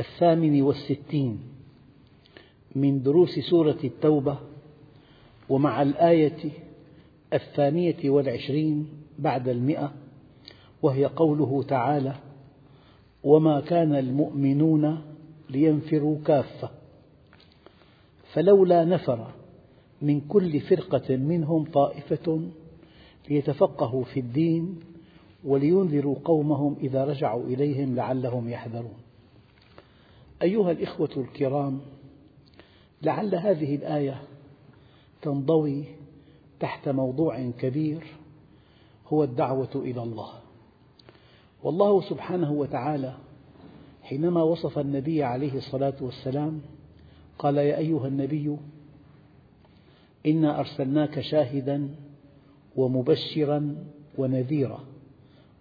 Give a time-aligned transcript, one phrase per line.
[0.00, 1.40] الثامن والستين
[2.74, 4.38] من دروس سورة التوبة
[5.48, 6.50] ومع الآية
[7.32, 9.92] الثانية والعشرين بعد المئة
[10.82, 12.14] وهي قوله تعالى
[13.24, 15.02] وما كان المؤمنون
[15.50, 16.70] لينفروا كافة
[18.32, 19.26] فلولا نفر
[20.02, 22.40] من كل فرقة منهم طائفة
[23.30, 24.80] ليتفقهوا في الدين
[25.44, 29.09] ولينذروا قومهم إذا رجعوا إليهم لعلهم يحذرون.
[30.42, 31.80] أيها الإخوة الكرام
[33.02, 34.22] لعل هذه الآية
[35.22, 35.84] تنضوي
[36.60, 38.06] تحت موضوع كبير
[39.08, 40.32] هو الدعوة إلى الله.
[41.62, 43.14] والله سبحانه وتعالى
[44.02, 46.60] حينما وصف النبي عليه الصلاة والسلام
[47.38, 48.56] قال يا أيها النبي
[50.26, 51.94] إنا أرسلناك شاهدا
[52.76, 53.76] ومبشرا
[54.18, 54.84] ونذيرا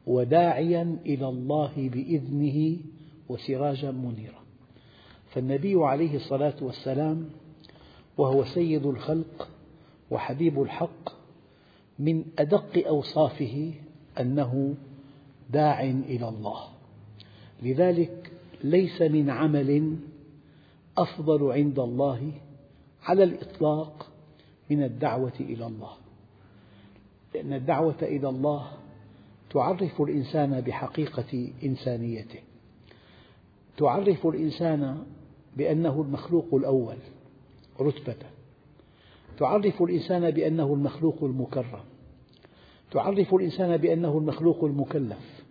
[0.08, 2.78] وداعيا إلى الله بإذنه
[3.30, 4.40] وسراجا منيرا.
[5.30, 7.30] فالنبي عليه الصلاة والسلام
[8.18, 9.50] وهو سيد الخلق
[10.12, 11.10] وحبيب الحق
[12.00, 13.74] من أدق أوصافه
[14.20, 14.76] أنه
[15.50, 16.64] داع إلى الله.
[17.64, 18.32] لذلك
[18.64, 19.98] ليس من عمل
[20.98, 22.32] أفضل عند الله
[23.04, 24.08] على الإطلاق
[24.70, 25.92] من الدعوة إلى الله.
[27.36, 28.72] لأن الدعوة إلى الله
[29.50, 32.40] تعرف الإنسان بحقيقة إنسانيته.
[33.78, 35.04] تعرف الإنسان
[35.58, 36.98] بأنه المخلوق الأول
[37.82, 38.16] رتبة.
[39.38, 41.84] تعرف الإنسان بأنه المخلوق المكرم.
[42.92, 45.44] تعرف الإنسان بأنه المخلوق المكلف.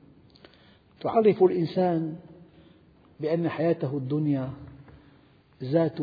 [1.00, 2.17] تعرف الإنسان
[3.21, 4.50] بأن حياته الدنيا
[5.62, 5.99] ذات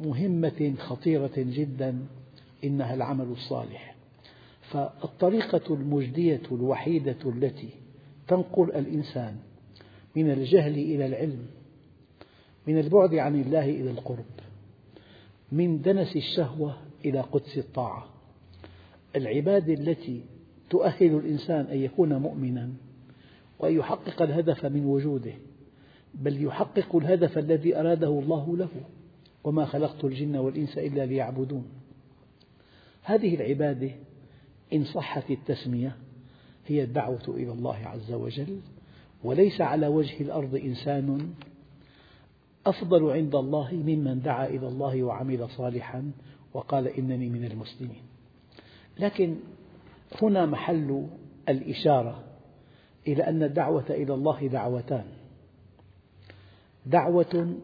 [0.00, 2.06] مهمة خطيرة جدا
[2.64, 3.94] إنها العمل الصالح.
[4.70, 7.68] فالطريقة المجدية الوحيدة التي
[8.28, 9.36] تنقل الإنسان
[10.16, 11.46] من الجهل إلى العلم
[12.66, 14.24] من البعد عن الله إلى القرب
[15.52, 18.06] من دنس الشهوة إلى قدس الطاعة.
[19.16, 20.22] العبادة التي
[20.70, 22.70] تؤهل الإنسان أن يكون مؤمنا
[23.58, 25.32] وأن يحقق الهدف من وجوده
[26.14, 28.68] بل يحقق الهدف الذي أراده الله له
[29.44, 31.64] وما خلقت الجن والإنس إلا ليعبدون.
[33.02, 33.90] هذه العبادة
[34.72, 35.96] إن صحت التسمية
[36.66, 38.60] هي الدعوة إلى الله عز وجل
[39.24, 41.34] وليس على وجه الأرض إنسان
[42.66, 46.12] أفضل عند الله ممن دعا إلى الله وعمل صالحا
[46.54, 48.02] وقال إنني من المسلمين.
[48.98, 49.36] لكن
[50.22, 51.06] هنا محل
[51.48, 52.24] الإشارة
[53.08, 55.04] إلى أن الدعوة إلى الله دعوتان.
[56.86, 57.56] دعوة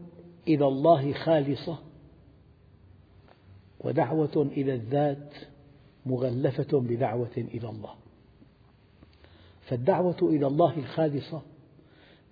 [0.49, 1.79] إلى الله خالصة
[3.81, 5.35] ودعوة إلى الذات
[6.07, 7.95] مغلفة بدعوة إلى الله.
[9.63, 11.43] فالدعوة إلى الله الخالصة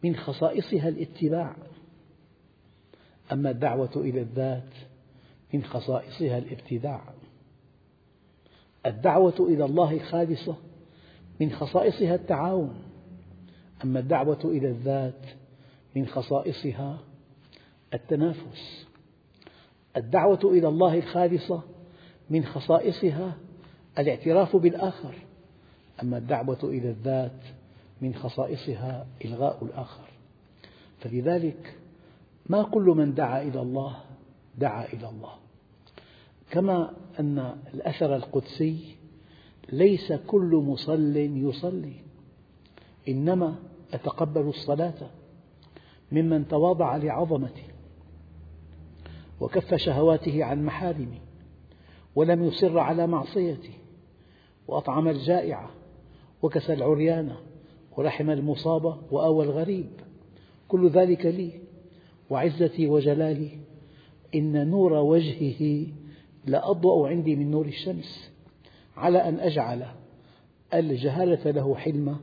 [0.04, 1.56] من خصائصها الاتباع.
[3.32, 4.72] أما الدعوة إلى الذات
[5.54, 7.04] من خصائصها الابتداع.
[8.86, 10.56] الدعوة إلى الله الخالصة
[11.40, 12.74] من خصائصها التعاون.
[13.84, 15.26] أما الدعوة إلى الذات
[15.96, 16.98] من خصائصها
[17.94, 18.86] التنافس.
[19.96, 21.62] الدعوة إلى الله الخالصة
[22.30, 23.36] من خصائصها
[23.98, 25.14] الاعتراف بالآخر.
[26.02, 27.40] أما الدعوة إلى الذات
[28.02, 30.08] من خصائصها إلغاء الآخر.
[31.00, 31.74] فلذلك
[32.48, 33.96] ما كل من دعا إلى الله
[34.58, 35.32] دعا إلى الله.
[36.50, 38.96] كما أن الأثر القدسي
[39.72, 41.94] ليس كل مصل يصلي
[43.08, 43.56] إنما
[43.92, 45.10] أتقبل الصلاة
[46.12, 47.64] ممن تواضع لعظمتي
[49.40, 51.20] وكف شهواته عن محارمي
[52.14, 53.72] ولم يصر على معصيتي
[54.68, 55.70] وأطعم الجائع
[56.42, 57.32] وكسى العريان
[57.96, 59.90] ورحم المصاب وآوى الغريب.
[60.68, 61.67] كل ذلك لي
[62.30, 63.50] وعزتي وجلالي
[64.34, 65.86] إن نور وجهه
[66.46, 68.30] لأضوأ عندي من نور الشمس
[68.96, 69.86] على أن أجعل
[70.74, 72.16] الجهالة له حلما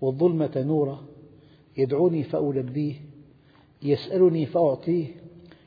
[0.00, 1.04] والظلمة نورا
[1.76, 2.94] يدعوني فألبيه
[3.82, 5.06] يسألني فأعطيه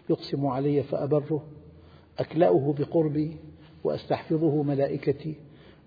[0.10, 1.44] يقسم علي فأبره
[2.20, 3.38] أكلأه بقربي
[3.84, 5.36] وأستحفظه ملائكتي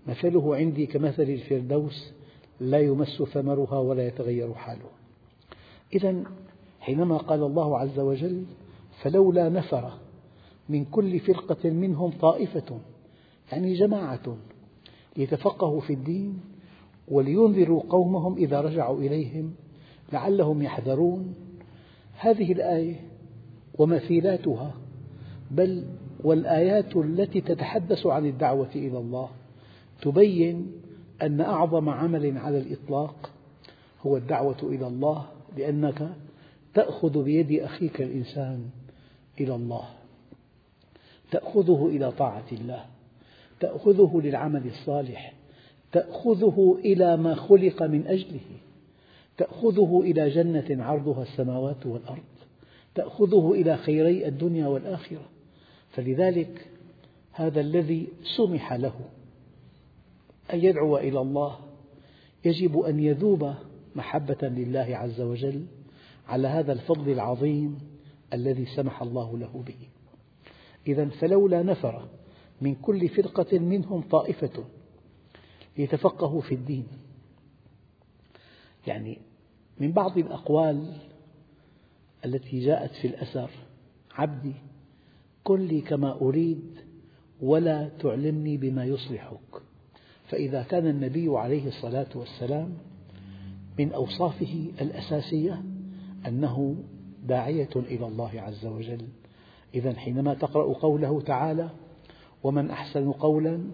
[0.07, 2.13] مثله عندي كمثل الفردوس
[2.61, 4.91] لا يمس ثمرها ولا يتغير حاله.
[5.95, 6.25] إذا
[6.85, 8.45] حينما قال الله عز وجل
[9.03, 9.93] فلولا نفر
[10.69, 12.79] من كل فرقة منهم طائفة
[13.53, 14.37] يعني جماعة
[15.17, 16.41] ليتفقهوا في الدين
[17.09, 19.55] ولينذروا قومهم إذا رجعوا إليهم
[20.13, 21.35] لعلهم يحذرون.
[22.19, 23.01] هذه الآية
[23.79, 24.75] ومثيلاتها
[25.51, 25.85] بل
[26.25, 29.29] والآيات التي تتحدث عن الدعوة إلى الله
[30.03, 30.73] تبين
[31.23, 33.31] أن أعظم عمل على الإطلاق
[34.07, 35.27] هو الدعوة إلى الله
[35.57, 36.09] لأنك
[36.75, 38.69] تأخذ بيد أخيك الإنسان
[39.41, 39.89] إلى الله.
[41.31, 42.85] تأخذه إلى طاعة الله.
[43.61, 45.35] تأخذه للعمل الصالح.
[45.93, 48.41] تأخذه إلى ما خلق من أجله.
[49.37, 52.23] تأخذه إلى جنة عرضها السماوات والأرض.
[52.95, 55.29] تأخذه إلى خيري الدنيا والآخرة.
[55.91, 56.69] فلذلك
[57.33, 58.95] هذا الذي سمح له
[60.53, 61.59] أن يدعو إلى الله
[62.45, 63.55] يجب أن يذوب
[63.97, 65.67] محبة لله عز وجل
[66.29, 67.79] على هذا الفضل العظيم
[68.33, 69.89] الذي سمح الله له به.
[70.87, 72.09] إذا فلولا نفر
[72.61, 74.65] من كل فرقة منهم طائفة
[75.79, 76.87] ليتفقهوا في الدين.
[78.87, 79.19] يعني
[79.81, 80.97] من بعض الأقوال
[82.25, 83.51] التي جاءت في الأثر
[84.15, 84.55] عبدي
[85.45, 86.79] كن لي كما أريد
[87.41, 89.63] ولا تعلمني بما يصلحك.
[90.29, 92.75] فإذا كان النبي عليه الصلاة والسلام
[93.79, 95.63] من أوصافه الأساسية
[96.27, 96.77] أنه
[97.27, 99.09] داعية إلى الله عز وجل.
[99.75, 101.71] إذا حينما تقرأ قوله تعالى
[102.43, 103.65] ومن أحسن قولا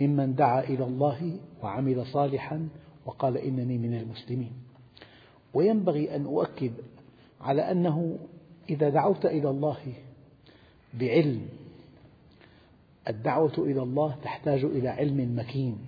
[0.00, 2.68] ممن دعا إلى الله وعمل صالحا
[3.06, 4.52] وقال إنني من المسلمين
[5.54, 6.72] وينبغي أن أؤكد
[7.40, 8.18] على أنه
[8.70, 9.76] إذا دعوت إلى الله
[10.94, 11.48] بعلم
[13.08, 15.78] الدعوة إلى الله تحتاج إلى علم مكين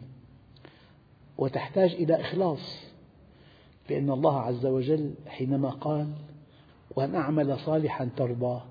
[1.38, 2.91] وتحتاج إلى إخلاص.
[3.90, 6.08] لأن الله عز وجل حينما قال
[6.96, 8.62] وأن أعمل صالحا ترضاه.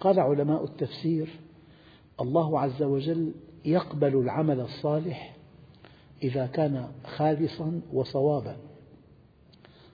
[0.00, 1.28] قال علماء التفسير
[2.20, 3.32] الله عز وجل
[3.64, 5.36] يقبل العمل الصالح
[6.22, 8.56] إذا كان خالصا وصوابا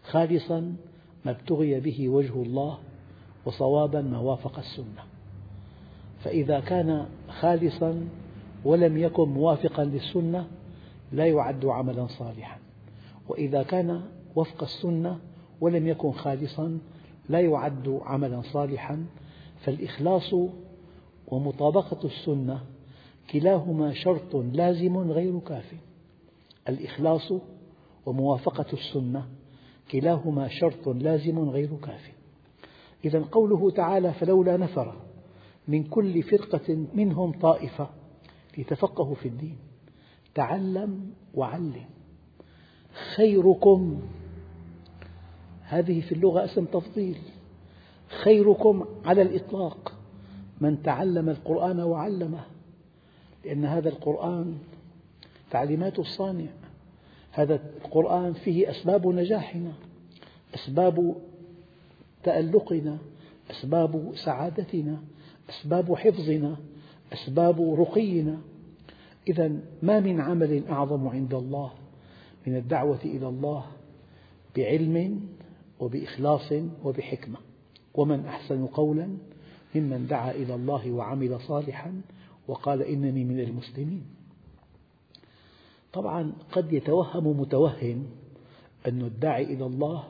[0.03, 0.77] خالصا
[1.25, 2.79] ما ابتغي به وجه الله
[3.47, 5.03] وصوابا ما وافق السنة.
[6.25, 7.07] فإذا كان
[7.41, 8.09] خالصا
[8.65, 10.47] ولم يكن موافقا للسنة
[11.13, 12.59] لا يعد عملا صالحا.
[13.29, 14.03] وإذا كان
[14.39, 15.19] وفق السنة
[15.61, 16.79] ولم يكن خالصا
[17.29, 19.07] لا يعد عملا صالحا
[19.61, 20.35] فالإخلاص
[21.27, 22.61] ومطابقة السنة
[23.31, 25.75] كلاهما شرط لازم غير كاف.
[26.69, 27.33] الإخلاص
[28.07, 29.29] وموافقة السنة
[29.91, 32.13] كلاهما شرط لازم غير كاف.
[33.05, 34.97] إذا قوله تعالى فلولا نفر
[35.69, 37.91] من كل فرقة منهم طائفة
[38.59, 39.57] ليتفقهوا في الدين
[40.35, 41.85] تعلم وعلم.
[43.17, 44.01] خيركم
[45.69, 47.19] هذه في اللغة اسم تفضيل.
[48.23, 49.95] خيركم على الإطلاق.
[50.61, 52.41] من تعلم القرآن وعلمه.
[53.45, 54.59] لأن هذا القرآن
[55.51, 56.51] تعليمات الصانع.
[57.33, 59.73] هذا القرآن فيه أسباب نجاحنا
[60.55, 61.15] أسباب
[62.23, 62.99] تألقنا
[63.51, 65.01] أسباب سعادتنا
[65.51, 66.57] أسباب حفظنا
[67.13, 68.39] أسباب رقينا.
[69.29, 71.73] إذا ما من عمل أعظم عند الله
[72.47, 73.65] من الدعوة إلى الله
[74.57, 75.21] بعلم
[75.81, 76.53] وبإخلاص
[76.85, 77.39] وبحكمة.
[77.95, 79.09] ومن أحسن قولا
[79.75, 82.01] ممن دعا إلى الله وعمل صالحا
[82.49, 84.05] وقال إنني من المسلمين.
[85.93, 88.07] طبعا قد يتوهم متوهم
[88.89, 90.05] أن الداعي إلى الله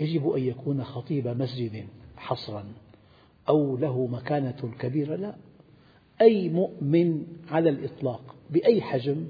[0.00, 2.64] يجب أن يكون خطيب مسجد حصرا
[3.48, 5.16] أو له مكانة كبيرة.
[5.16, 5.36] لا
[6.20, 9.28] أي مؤمن على الإطلاق بأي حجم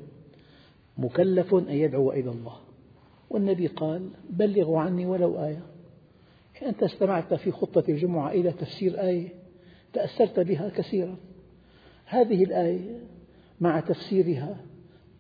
[0.99, 2.57] مكلف أن يدعو إلى الله.
[3.31, 5.63] والنبي قال بلغوا عني ولو آية.
[6.63, 9.29] أنت استمعت في خطبة الجمعة إلى تفسير آية
[9.93, 11.17] تأثرت بها كثيرا.
[12.05, 13.01] هذه الآية
[13.61, 14.57] مع تفسيرها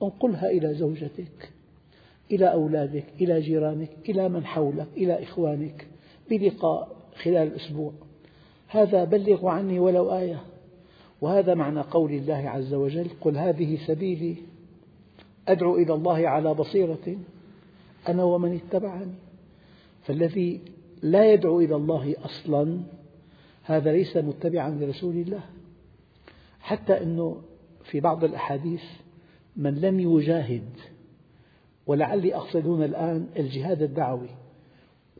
[0.02, 1.52] انقلها إلى زوجتك
[2.31, 5.87] إلى أولادك إلى جيرانك إلى من حولك إلى إخوانك
[6.31, 7.93] بلقاء خلال الأسبوع.
[8.69, 10.40] هذا بلغ عني ولو آية.
[11.21, 14.37] وهذا معنى قول الله عز وجل قل هذه سبيلي
[15.49, 17.17] أدعو إلى الله على بصيرة.
[18.09, 19.14] أنا ومن اتبعني.
[20.02, 20.61] فالذي
[21.02, 22.80] لا يدعو إلى الله أصلا
[23.62, 25.40] هذا ليس متبعا لرسول الله.
[26.61, 27.42] حتى أنه
[27.85, 28.83] في بعض الأحاديث
[29.57, 30.69] من لم يجاهد
[31.87, 34.28] ولعلي أقصد هنا الآن الجهاد الدعوي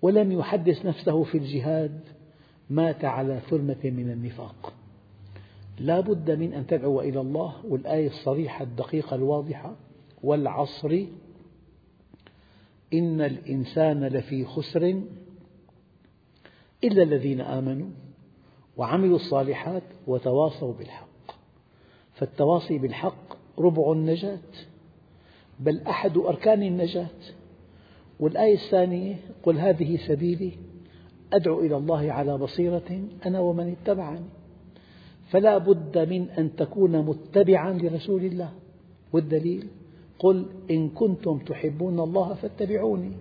[0.03, 2.01] ولم يحدث نفسه في الجهاد
[2.71, 4.73] مات على ثرمة من النفاق.
[5.79, 9.77] لا بد من أن تدعو إلى الله والآية الصريحة الدقيقة الواضحة
[10.23, 11.05] والعصر
[12.95, 15.03] إن الإنسان لفي خسر
[16.85, 17.89] إلا الذين آمنوا
[18.77, 21.07] وعملوا الصالحات وتواصوا بالحق.
[22.13, 24.39] فالتواصي بالحق ربع النجاة
[25.61, 27.07] بل أحد أركان النجاة.
[28.21, 30.53] والآية الثانية قل هذه سبيلي
[31.33, 34.25] أدعو إلى الله على بصيرة أنا ومن اتبعني.
[35.31, 38.53] فلا بد من أن تكون متبعا لرسول الله.
[39.13, 39.69] والدليل
[40.21, 43.13] قل إن كنتم تحبون الله فاتبعوني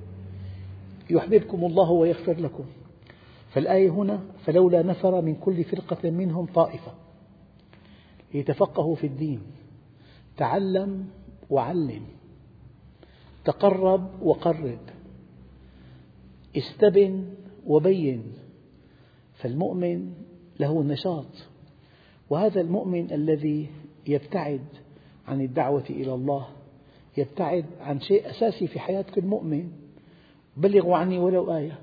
[1.10, 2.65] يحببكم الله ويغفر لكم.
[3.53, 6.94] فالآية هنا فلولا نفر من كل فرقة منهم طائفة
[8.34, 9.41] ليتفقهوا في الدين.
[10.38, 11.08] تعلم
[11.50, 12.01] وعلم.
[13.46, 14.79] تقرب وقرب.
[16.58, 17.25] استبن
[17.65, 18.24] وبين.
[19.36, 20.13] فالمؤمن
[20.60, 21.48] له نشاط.
[22.29, 23.70] وهذا المؤمن الذي
[24.08, 24.65] يبتعد
[25.27, 26.48] عن الدعوة إلى الله
[27.20, 29.72] يبتعد عن شيء أساسي في حياة كل مؤمن.
[30.58, 31.80] بلغوا عني ولو آية.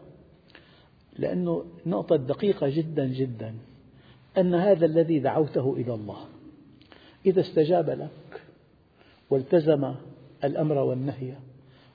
[1.19, 3.55] لأنه نقطة دقيقة جدا جدا.
[4.39, 6.19] أن هذا الذي دعوته إلى الله.
[7.27, 8.43] إذا استجاب لك
[9.31, 9.95] والتزم
[10.45, 11.33] الأمر والنهي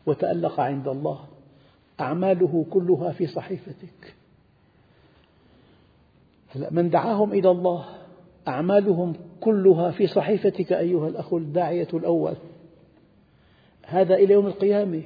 [0.06, 1.20] وتألق عند الله
[2.00, 4.16] أعماله كلها في صحيفتك.
[6.72, 7.86] من دعاهم إلى الله
[8.48, 12.36] أعمالهم كلها في صحيفتك أيها الأخ الداعية الأول.
[13.92, 15.02] هذا إلى يوم القيامة.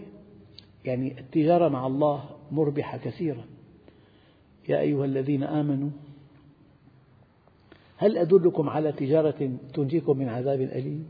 [0.86, 3.46] يعني التجارة مع الله مربحة كثيرا.
[4.70, 5.90] يا أيها الذين آمنوا
[7.98, 11.08] هل أدلكم على تجارة تنجيكم من عذاب أليم؟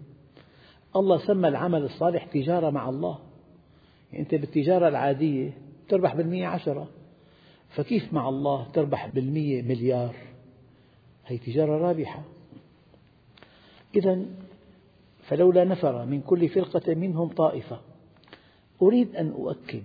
[0.96, 3.20] الله سمى العمل الصالح تجارة مع الله.
[4.12, 5.51] يعني أنت بالتجارة العادية
[5.89, 6.88] تربح بالمية عشرة
[7.70, 10.15] فكيف مع الله تربح بالمية مليار؟
[11.25, 12.24] هي تجارة رابحة.
[13.96, 14.25] إذا
[15.27, 17.79] فلولا نفر من كل فرقة منهم طائفة.
[18.82, 19.84] أريد أن أؤكد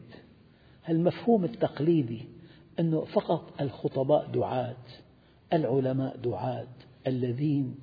[0.89, 2.25] المفهوم التقليدي
[2.81, 4.77] أنه فقط الخطباء دعاة
[5.53, 6.67] العلماء دعاة
[7.07, 7.75] الذين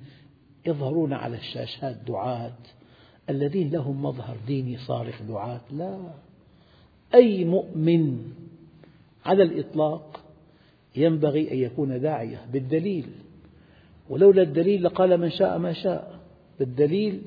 [0.66, 2.56] يظهرون على الشاشات دعاة
[3.30, 5.98] الذين لهم مظهر ديني صارخ دعاة؟ لا.
[7.14, 8.32] أي مؤمن
[9.26, 10.20] على الإطلاق
[10.96, 13.06] ينبغي أن يكون داعية بالدليل.
[14.10, 16.20] ولولا الدليل لقال من شاء ما شاء.
[16.58, 17.22] بالدليل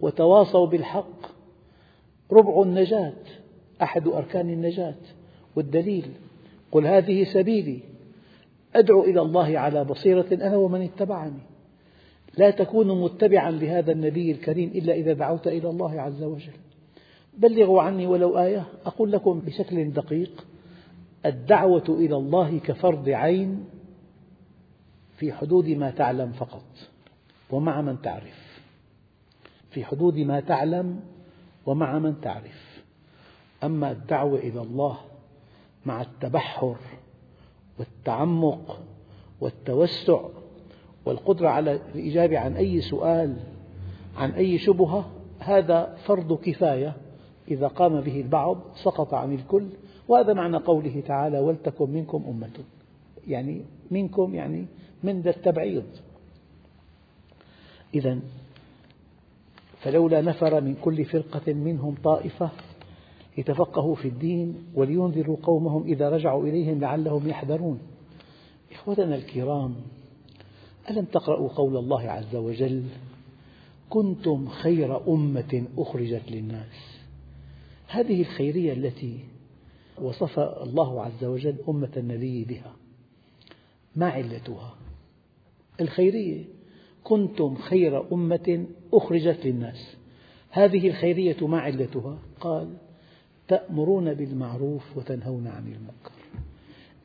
[0.00, 1.26] وتواصوا بالحق.
[2.32, 3.12] ربع النجاة
[3.82, 4.94] أحد أركان النجاة.
[5.56, 6.06] والدليل
[6.72, 7.80] قل هذه سبيلي.
[8.74, 11.40] أدعو إلى الله على بصيرة أنا ومن اتبعني.
[12.38, 16.52] لا تكون متبعا لهذا النبي الكريم إلا إذا دعوت إلى الله عز وجل.
[17.38, 20.46] بلغوا عني ولو آية أقول لكم بشكل دقيق.
[21.26, 23.64] الدعوة إلى الله كفرض عين
[25.16, 26.64] في حدود ما تعلم فقط
[27.50, 28.39] ومع من تعرف.
[29.70, 31.00] في حدود ما تعلم
[31.66, 32.82] ومع من تعرف.
[33.64, 34.98] أما الدعوة إلى الله
[35.86, 36.76] مع التبحر
[37.78, 38.80] والتعمق
[39.40, 40.20] والتوسع
[41.04, 43.36] والقدرة على الإجابة عن أي سؤال
[44.16, 46.96] عن أي شبهة هذا فرض كفاية.
[47.48, 49.66] إذا قام به البعض سقط عن الكل
[50.08, 52.64] وهذا معنى قوله تعالى ولتكن منكم أمة.
[53.28, 54.66] يعني منكم يعني
[55.02, 55.84] من ذا التبعيض.
[57.94, 58.18] إذا
[59.82, 62.50] فلولا نفر من كل فرقة منهم طائفة
[63.36, 67.78] ليتفقهوا في الدين ولينذروا قومهم إذا رجعوا إليهم لعلهم يحذرون.
[68.72, 69.74] إخوتنا الكرام
[70.90, 72.84] ألم تقرأوا قول الله عز وجل؟
[73.90, 77.00] كنتم خير أمة أخرجت للناس.
[77.86, 79.24] هذه الخيرية التي
[79.98, 82.72] وصف الله عز وجل أمة النبي بها
[83.96, 84.74] ما علتها؟
[85.80, 86.44] الخيرية
[87.04, 89.96] كنتم خير أمة أخرجت للناس.
[90.50, 92.76] هذه الخيرية ما علتها؟ قال
[93.48, 96.12] تأمرون بالمعروف وتنهون عن المنكر.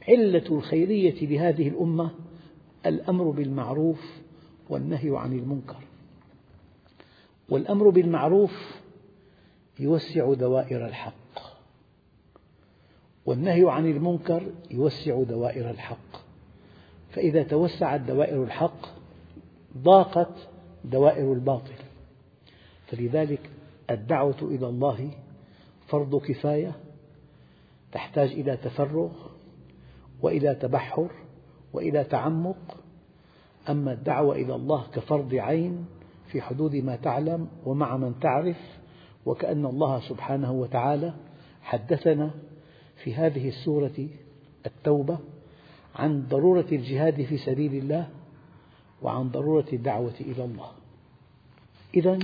[0.07, 2.11] علة الخيرية لهذه الأمة
[2.85, 4.21] الأمر بالمعروف
[4.69, 5.83] والنهي عن المنكر.
[7.49, 8.81] والأمر بالمعروف
[9.79, 11.15] يوسع دوائر الحق
[13.25, 16.25] والنهي عن المنكر يوسع دوائر الحق.
[17.09, 18.94] فإذا توسعت دوائر الحق
[19.77, 20.33] ضاقت
[20.83, 21.75] دوائر الباطل.
[22.87, 23.49] فلذلك
[23.89, 25.09] الدعوة إلى الله
[25.87, 26.75] فرض كفاية
[27.91, 29.11] تحتاج إلى تفرغ
[30.21, 31.11] وإلى تبحر
[31.73, 32.77] وإلى تعمق.
[33.69, 35.85] أما الدعوة إلى الله كفرض عين
[36.27, 38.57] في حدود ما تعلم ومع من تعرف
[39.25, 41.13] وكأن الله سبحانه وتعالى
[41.61, 42.31] حدثنا
[43.03, 44.07] في هذه السورة
[44.65, 45.19] التوبة
[45.95, 48.09] عن ضرورة الجهاد في سبيل الله
[49.01, 50.71] وعن ضرورة الدعوة إلى الله.
[51.95, 52.19] إذا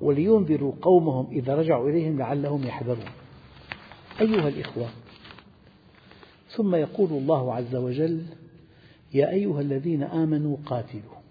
[0.00, 3.10] ولينذروا قومهم إذا رجعوا إليهم لعلهم يحذرون.
[4.20, 4.88] أيها الإخوة
[6.48, 8.24] ثم يقول الله عز وجل
[9.14, 11.22] يا أيها الذين آمنوا قاتلوا.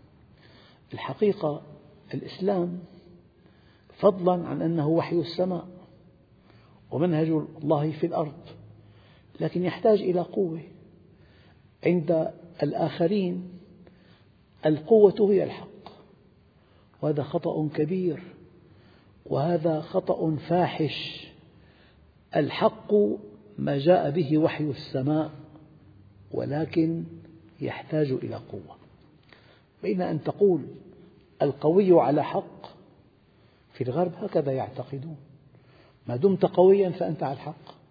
[0.94, 1.62] الحقيقة
[2.14, 2.80] الإسلام
[4.00, 5.68] فضلا عن أنه وحي السماء
[6.92, 7.28] ومنهج
[7.64, 8.34] الله في الأرض
[9.40, 10.62] لكن يحتاج إلى قوة
[11.86, 12.32] عند
[12.64, 13.61] الآخرين
[14.66, 15.68] القوة هي الحق.
[17.02, 18.24] وهذا خطأ كبير.
[19.26, 21.28] وهذا خطأ فاحش.
[22.36, 22.94] الحق
[23.58, 25.32] ما جاء به وحي السماء
[26.32, 27.04] ولكن
[27.62, 28.76] يحتاج إلى قوة.
[29.84, 30.62] بين أن تقول
[31.42, 32.66] القوي على حق
[33.74, 35.18] في الغرب هكذا يعتقدون.
[36.08, 37.82] ما دمت قويا فأنت على الحق.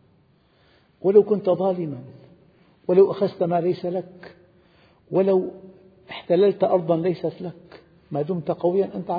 [1.03, 2.03] ولو كنت ظالما
[2.89, 4.37] ولو أخذت ما ليس لك
[5.11, 5.51] ولو
[6.11, 9.11] احتللت أرضا ليست لك ما دمت قويا أنت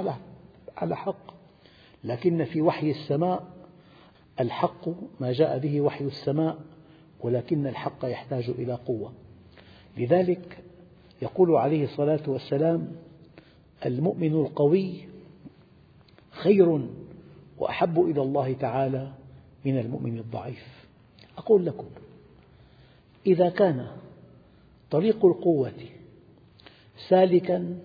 [0.77, 1.31] على حق.
[2.03, 3.43] لكن في وحي السماء
[4.39, 6.57] الحق ما جاء به وحي السماء
[7.19, 9.13] ولكن الحق يحتاج إلى قوة.
[9.98, 10.57] لذلك
[11.21, 12.91] يقول عليه الصلاة والسلام
[13.86, 14.95] المؤمن القوي
[16.31, 16.88] خير
[17.57, 19.12] وأحب إلى الله تعالى
[19.65, 20.86] من المؤمن الضعيف.
[21.38, 21.86] أقول لكم
[23.25, 23.88] إذا كان
[24.91, 25.71] طريق القوة
[27.12, 27.80] سالكا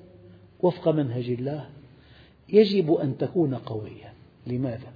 [0.60, 1.68] وفق منهج الله
[2.48, 4.12] يجب أن تكون قويا.
[4.46, 4.92] لماذا؟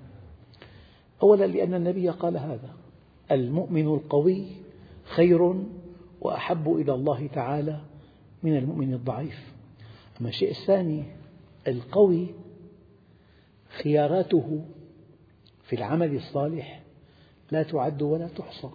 [1.23, 2.75] أولا لأن النبي قال هذا
[3.31, 4.45] المؤمن القوي
[5.05, 5.55] خير
[6.21, 7.81] وأحب إلى الله تعالى
[8.43, 9.53] من المؤمن الضعيف.
[10.21, 11.05] أما الشيء الثاني
[11.69, 12.27] القوي
[13.83, 14.65] خياراته
[15.63, 16.83] في العمل الصالح
[17.51, 18.71] لا تعد ولا تحصى.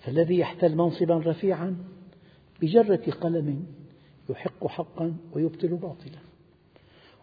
[0.00, 1.76] فالذي يحتل منصبا رفيعا
[2.62, 3.66] بجرة قلم
[4.32, 6.18] يحق حقا ويبطل باطلا.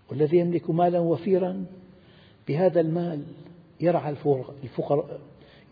[0.09, 1.65] والذي يملك مالا وفيرا
[2.47, 3.23] بهذا المال
[3.81, 4.15] يرعى
[4.63, 5.19] الفقراء,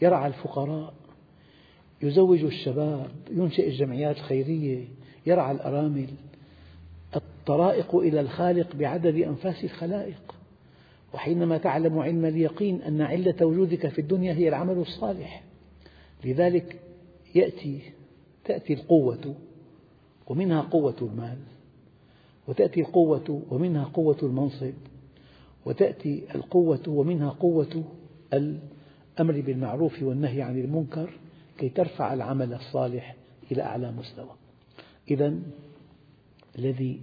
[0.02, 0.94] يرعى الفقراء
[2.02, 4.86] يزوج الشباب ينشئ الجمعيات الخيرية
[5.26, 6.10] يرعى الأرامل.
[7.16, 10.36] الطرائق إلى الخالق بعدد أنفاس الخلائق.
[11.14, 15.44] وحينما تعلم علم اليقين أن علة وجودك في الدنيا هي العمل الصالح
[16.26, 16.80] لذلك
[17.36, 17.82] يأتي
[18.46, 19.36] تأتي القوة
[20.28, 21.38] ومنها قوة المال
[22.48, 24.74] وتأتي القوة ومنها قوة المنصب
[25.66, 27.84] وتأتي القوة ومنها قوة
[28.34, 31.10] الأمر بالمعروف والنهي عن المنكر
[31.58, 33.16] كي ترفع العمل الصالح
[33.52, 34.36] إلى أعلى مستوى.
[35.12, 35.40] إذا
[36.60, 37.02] الذي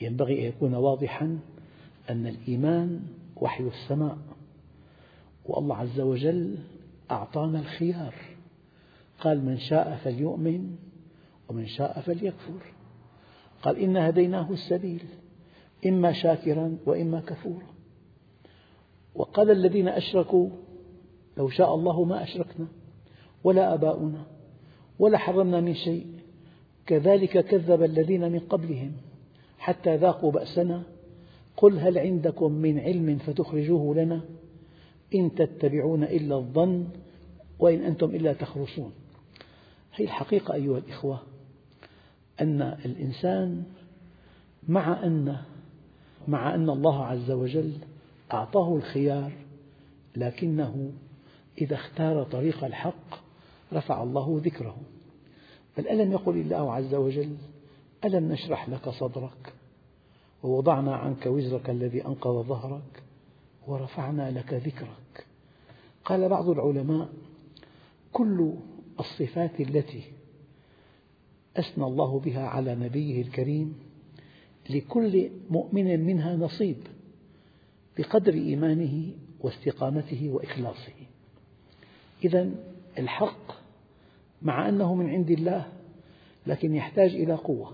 [0.00, 1.38] ينبغي أن يكون واضحا
[2.10, 3.02] أن الإيمان
[3.36, 4.18] وحي السماء
[5.44, 6.58] والله عز وجل
[7.10, 8.14] أعطانا الخيار.
[9.20, 10.76] قال من شاء فليؤمن
[11.48, 12.72] ومن شاء فليكفر.
[13.62, 15.02] قال إنا هديناه السبيل
[15.86, 17.66] إما شاكرا وإما كفورا.
[19.14, 20.48] وقال الذين أشركوا
[21.36, 22.66] لو شاء الله ما أشركنا
[23.44, 24.26] ولا آباؤنا
[24.98, 26.06] ولا حرمنا من شيء.
[26.86, 28.92] كذلك كذب الذين من قبلهم
[29.58, 30.82] حتى ذاقوا بأسنا.
[31.56, 34.20] قل هل عندكم من علم فتخرجوه لنا؟
[35.14, 36.88] إن تتبعون إلا الظن
[37.58, 38.92] وإن أنتم إلا تخرصون.
[39.92, 41.33] هذه الحقيقة أيها الإخوة.
[42.40, 43.64] أن الإنسان
[44.68, 45.36] مع أن
[46.28, 47.72] مع أن الله عز وجل
[48.32, 49.32] أعطاه الخيار
[50.16, 50.92] لكنه
[51.60, 53.24] إذا اختار طريق الحق
[53.72, 54.76] رفع الله ذكره.
[55.78, 57.36] بل ألم يقل الله عز وجل
[58.04, 59.52] ألم نشرح لك صدرك
[60.42, 63.02] ووضعنا عنك وزرك الذي أنقض ظهرك
[63.66, 65.26] ورفعنا لك ذكرك؟
[66.04, 67.08] قال بعض العلماء
[68.12, 68.54] كل
[69.00, 70.13] الصفات التي
[71.56, 73.74] أثنى الله بها على نبيه الكريم
[74.70, 76.76] لكل مؤمن منها نصيب
[77.98, 80.92] بقدر إيمانه واستقامته وإخلاصه.
[82.24, 82.50] إذا
[82.98, 83.52] الحق
[84.42, 85.66] مع أنه من عند الله
[86.46, 87.72] لكن يحتاج إلى قوة.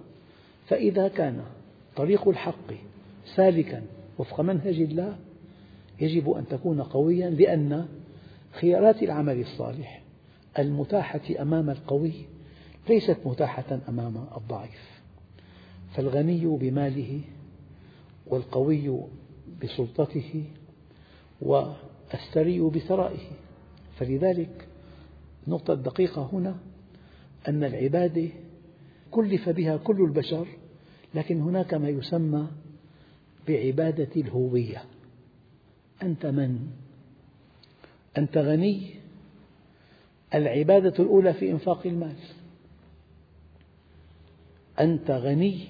[0.66, 1.44] فإذا كان
[1.96, 2.74] طريق الحق
[3.36, 3.82] سالكا
[4.18, 5.16] وفق منهج الله
[6.00, 7.88] يجب أن تكون قويا لأن
[8.52, 10.02] خيارات العمل الصالح
[10.58, 12.12] المتاحة أمام القوي
[12.88, 15.00] ليست متاحة أمام الضعيف.
[15.94, 17.20] فالغني بماله
[18.26, 19.00] والقوي
[19.62, 20.44] بسلطته
[21.40, 23.30] والثري بثرائه.
[23.98, 24.68] فلذلك
[25.46, 26.56] النقطة الدقيقة هنا
[27.48, 28.28] أن العبادة
[29.10, 30.46] كلف بها كل البشر
[31.14, 32.46] لكن هناك ما يسمى
[33.48, 34.84] بعبادة الهوية.
[36.02, 36.58] أنت من؟
[38.18, 38.90] أنت غني؟
[40.34, 42.16] العبادة الأولى في إنفاق المال.
[44.80, 45.68] أنت غني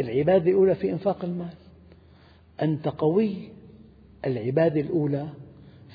[0.00, 1.54] العبادة الأولى في إنفاق المال.
[2.62, 3.48] أنت قوي
[4.26, 5.28] العبادة الأولى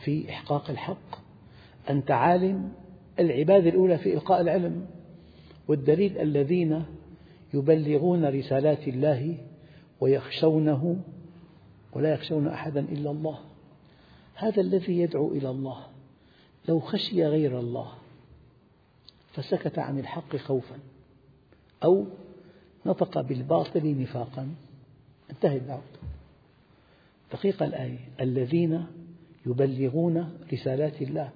[0.03, 1.19] في إحقاق الحق.
[1.89, 2.71] أنت عالم
[3.19, 4.85] العبادة الأولى في إلقاء العلم.
[5.67, 6.85] والدليل الذين
[7.53, 9.37] يبلغون رسالات الله
[10.01, 10.99] ويخشونه
[11.93, 13.39] ولا يخشون أحدا إلا الله.
[14.35, 15.85] هذا الذي يدعو إلى الله.
[16.67, 17.91] لو خشي غير الله
[19.33, 20.79] فسكت عن الحق خوفا.
[21.83, 22.05] أو
[22.85, 24.55] نطق بالباطل نفاقا.
[25.31, 25.99] انتهت دعوته
[27.33, 27.99] دقيقة الآية.
[28.19, 28.85] الذين
[29.45, 31.29] يبلغون رسالات الله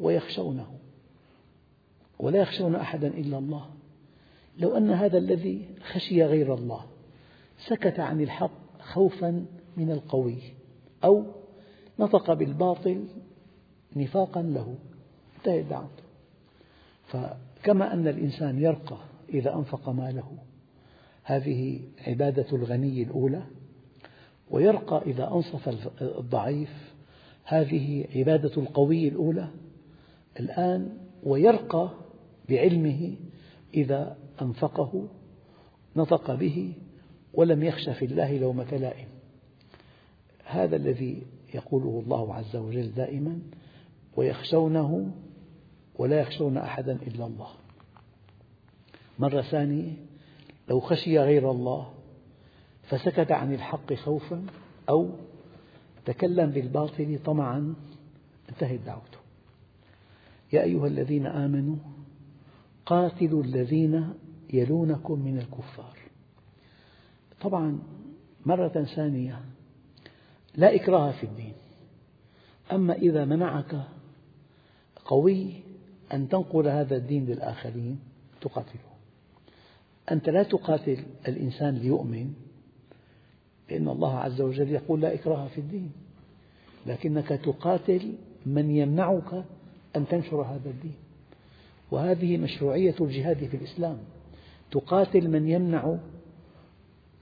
[0.00, 0.66] ويخشونه.
[2.18, 3.70] ولا يخشون أحدا إلا الله.
[4.58, 6.86] لو أن هذا الذي خشي غير الله
[7.58, 9.46] سكت عن الحق خوفا
[9.76, 10.38] من القوي
[11.04, 11.24] أو
[11.98, 13.04] نطق بالباطل
[13.96, 14.76] نفاقا له.
[15.38, 16.02] انتهت دعوته
[17.06, 18.98] فكما أن الإنسان يرقى
[19.34, 20.38] إذا أنفق ماله.
[21.24, 23.42] هذه عبادة الغني الأولى.
[24.50, 25.68] ويرقى إذا أنصف
[26.02, 26.94] الضعيف.
[27.44, 29.48] هذه عبادة القوي الأولى.
[30.40, 31.90] الآن ويرقى
[32.48, 33.16] بعلمه
[33.74, 35.08] إذا أنفقه
[35.96, 36.72] نطق به
[37.34, 39.08] ولم يخش في الله لومة لائم
[40.44, 41.22] هذا الذي
[41.54, 43.38] يقوله الله عز وجل دائما
[44.16, 45.10] ويخشونه
[45.98, 47.48] ولا يخشون أحدا إلا الله.
[49.22, 49.92] مرة ثانية
[50.68, 51.92] لو خشي غير الله
[52.82, 54.46] فسكت عن الحق خوفا
[54.88, 55.10] أو
[56.04, 57.74] تكلم بالباطل طمعا
[58.48, 59.18] انتهت دعوته.
[60.52, 61.76] يا أيها الذين آمنوا
[62.86, 64.14] قاتلوا الذين
[64.52, 65.98] يلونكم من الكفار.
[67.40, 67.78] طبعا
[68.46, 69.40] مرة ثانية
[70.54, 71.54] لا إكراه في الدين.
[72.72, 73.82] أما إذا منعك
[75.04, 75.52] قوي
[76.12, 78.00] أن تنقل هذا الدين للآخرين
[78.40, 78.91] تقاتله.
[80.10, 82.32] أنت لا تقاتل الإنسان ليؤمن
[83.70, 85.92] لأن الله عز وجل يقول لا إكراه في الدين.
[86.86, 88.12] لكنك تقاتل
[88.46, 89.44] من يمنعك
[89.96, 90.94] أن تنشر هذا الدين.
[91.90, 93.98] وهذه مشروعية الجهاد في الإسلام.
[94.70, 95.96] تقاتل من يمنع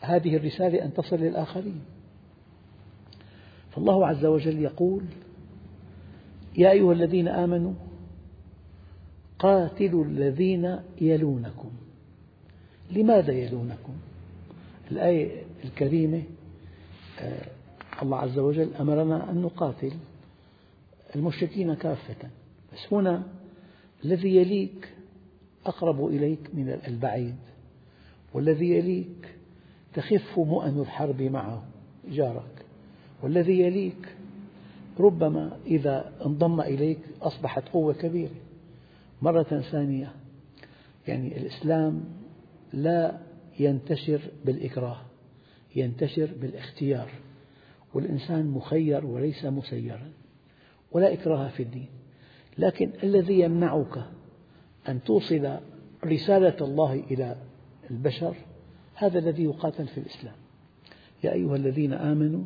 [0.01, 1.81] هذه الرسالة أن تصل للآخرين.
[3.71, 5.03] فالله عز وجل يقول
[6.59, 7.73] يا أيها الذين آمنوا
[9.39, 11.71] قاتلوا الذين يلونكم.
[12.93, 13.93] لماذا يلونكم
[14.91, 16.23] الآية الكريمة
[17.21, 17.47] آه،
[18.03, 19.93] الله عز وجل أمرنا أن نقاتل
[21.17, 22.29] المشركين كافة.
[22.73, 23.23] بس هنا
[24.05, 24.89] الذي يليك
[25.67, 27.37] أقرب إليك من البعيد
[28.35, 29.35] والذي يليك
[29.95, 31.65] تخف مؤن الحرب معه
[32.11, 32.65] جارك
[33.23, 34.09] والذي يليك
[34.99, 38.35] ربما إذا انضم إليك أصبحت قوة كبيرة.
[39.23, 40.13] مرة ثانية
[41.09, 42.05] يعني الإسلام
[42.73, 43.19] لا
[43.59, 45.01] ينتشر بالإكراه
[45.77, 47.11] ينتشر بالاختيار.
[47.95, 50.11] والإنسان مخير وليس مسيرا
[50.93, 51.89] ولا إكراه في الدين.
[52.59, 54.05] لكن الذي يمنعك
[54.89, 55.59] أن توصل
[56.05, 57.37] رسالة الله إلى
[57.91, 58.37] البشر
[58.95, 60.35] هذا الذي يقاتل في الإسلام.
[61.25, 62.45] يا أيها الذين آمنوا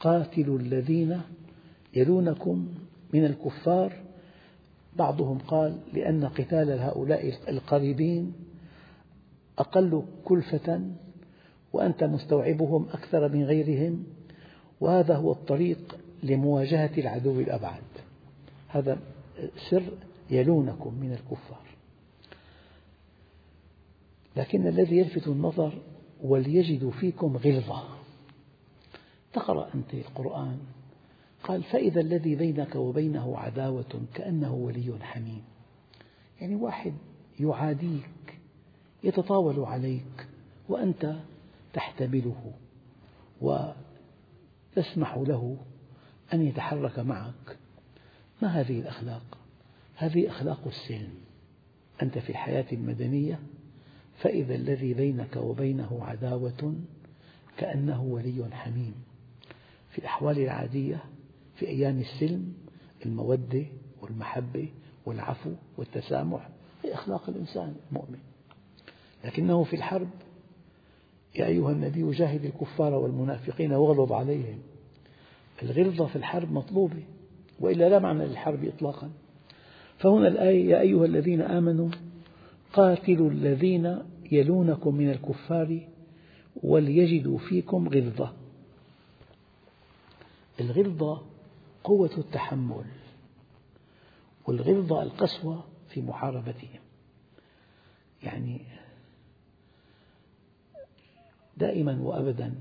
[0.00, 1.20] قاتلوا الذين
[1.94, 2.68] يلونكم
[3.12, 4.04] من الكفار.
[4.96, 8.32] بعضهم قال لأن قتال هؤلاء القريبين
[9.58, 10.90] أقل كلفة
[11.72, 14.04] وأنت مستوعبهم أكثر من غيرهم
[14.80, 17.82] وهذا هو الطريق لمواجهة العدو الأبعد.
[18.68, 18.98] هذا
[19.70, 19.82] سر
[20.30, 21.64] يلونكم من الكفار.
[24.36, 25.82] لكن الذي يلفت النظر
[26.22, 27.84] وليجدوا فيكم غلظة.
[29.32, 30.58] تقرأ أنت القرآن
[31.44, 35.42] قال فإذا الذي بينك وبينه عداوة كأنه ولي حميم.
[36.40, 36.92] يعني واحد
[37.40, 38.33] يعاديك
[39.04, 40.26] يتطاول عليك
[40.68, 41.16] وأنت
[41.72, 42.52] تحتمله
[43.40, 45.56] وتسمح له
[46.32, 47.58] أن يتحرك معك.
[48.42, 49.38] ما هذه الأخلاق؟
[49.96, 51.14] هذه أخلاق السلم
[52.02, 53.40] أنت في الحياة المدنية
[54.18, 56.74] فإذا الذي بينك وبينه عداوة
[57.56, 58.94] كأنه ولي حميم.
[59.90, 61.04] في الأحوال العادية
[61.56, 62.54] في أيام السلم
[63.06, 63.64] المودة
[64.02, 64.68] والمحبة
[65.06, 66.48] والعفو والتسامح
[66.84, 68.33] هي أخلاق الإنسان المؤمن.
[69.24, 70.08] لكنه في الحرب.
[71.34, 74.58] يا أيها النبي جاهد الكفار والمنافقين واغلظ عليهم.
[75.62, 77.02] الغلظة في الحرب مطلوبة
[77.60, 79.10] وإلا لا معنى للحرب إطلاقا.
[79.98, 81.90] فهنا الآية يا أيها الذين آمنوا
[82.72, 83.98] قاتلوا الذين
[84.32, 85.80] يلونكم من الكفار
[86.62, 88.32] وليجدوا فيكم غلظة.
[90.60, 91.22] الغلظة
[91.84, 92.84] قوة التحمل
[94.46, 96.80] والغلظة القسوة في محاربتهم.
[98.22, 98.60] يعني
[101.56, 102.54] دائما وأبدا.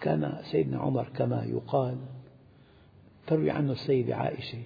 [0.00, 1.96] كان سيدنا عمر كما يقال
[3.26, 4.62] تروي عنه السيدة عائشة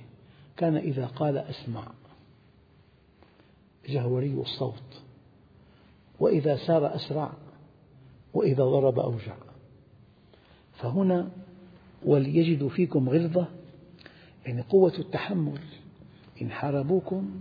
[0.57, 1.93] كان إذا قال أسمع
[3.89, 5.03] جهوري الصوت.
[6.21, 7.33] وإذا سار أسرع
[8.35, 9.37] وإذا ضرب أوجع.
[10.73, 11.31] فهنا
[12.05, 13.49] وليجدوا فيكم غلظة
[14.47, 15.61] يعني قوة التحمل.
[16.43, 17.41] إن حاربوكم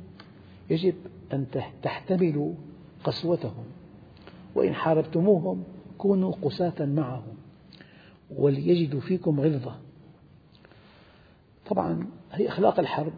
[0.70, 0.96] يجب
[1.34, 1.48] أن
[1.84, 2.54] تحتملوا
[3.04, 3.66] قسوتهم.
[4.56, 5.64] وإن حاربتموهم
[5.98, 7.34] كونوا قساة معهم
[8.30, 9.76] وليجدوا فيكم غلظة.
[11.70, 13.14] طبعا هي أخلاق الحرب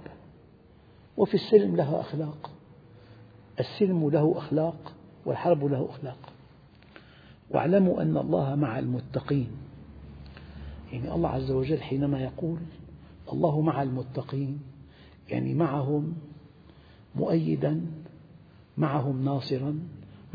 [1.17, 2.51] وفي السلم لها أخلاق
[3.59, 4.93] السلم له أخلاق
[5.25, 6.17] والحرب له أخلاق.
[7.49, 9.47] واعلموا أن الله مع المتقين.
[10.91, 12.59] يعني الله عز وجل حينما يقول
[13.33, 14.59] الله مع المتقين
[15.29, 16.13] يعني معهم
[17.15, 17.85] مؤيدا
[18.77, 19.79] معهم ناصرا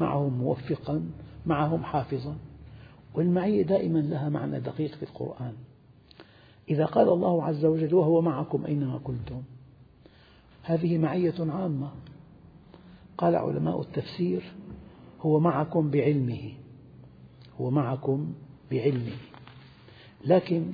[0.00, 1.10] معهم موفقا
[1.46, 2.36] معهم حافظا.
[3.14, 5.52] والمعية دائما لها معنى دقيق في القرآن.
[6.68, 9.42] إذا قال الله عز وجل وهو معكم أينما كنتم.
[10.62, 11.90] هذه معية عامة.
[13.18, 14.52] قال علماء التفسير
[15.20, 16.52] هو معكم بعلمه.
[17.60, 18.32] هو معكم
[18.70, 19.16] بعلمه.
[20.24, 20.72] لكن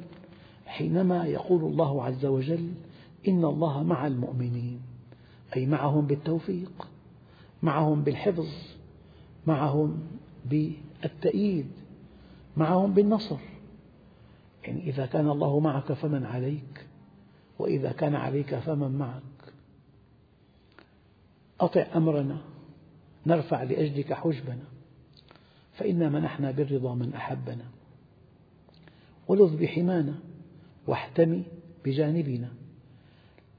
[0.66, 2.72] حينما يقول الله عز وجل
[3.28, 4.80] إن الله مع المؤمنين
[5.56, 6.88] أي معهم بالتوفيق
[7.62, 8.48] معهم بالحفظ
[9.46, 10.02] معهم
[10.44, 11.70] بالتأييد
[12.56, 13.38] معهم بالنصر.
[14.64, 16.86] يعني إذا كان الله معك فمن عليك
[17.58, 19.22] وإذا كان عليك فمن معك.
[21.60, 22.38] أطع أمرنا
[23.26, 24.64] نرفع لأجلك حجبنا
[25.72, 27.64] فإنا منحنا بالرضا من أحبنا.
[29.28, 30.14] ولذ بحمانا
[30.86, 31.42] واحتمي
[31.84, 32.48] بجانبنا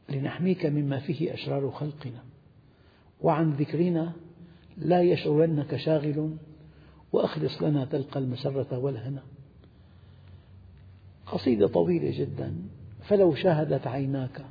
[0.10, 2.24] لنحميك مما فيه أشرار خلقنا.
[3.22, 4.14] وعن ذكرنا
[4.78, 6.38] لا يشعرنك شاغل
[7.14, 9.24] وأخلص لنا تلقى المسرة والهنا.
[11.26, 12.56] قصيدة طويلة جدا.
[13.08, 14.46] فلو شاهدت عيناك